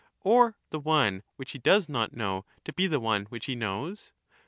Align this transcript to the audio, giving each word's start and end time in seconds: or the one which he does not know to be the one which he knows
or 0.23 0.57
the 0.71 0.79
one 0.79 1.21
which 1.35 1.51
he 1.51 1.59
does 1.59 1.87
not 1.87 2.11
know 2.15 2.43
to 2.65 2.73
be 2.73 2.87
the 2.87 2.99
one 2.99 3.25
which 3.25 3.45
he 3.45 3.53
knows 3.53 4.11